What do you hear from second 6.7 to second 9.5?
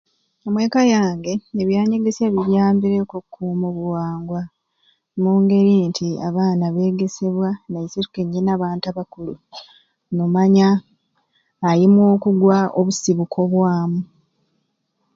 beegesebwa naiswe kyenyini abantu abakulu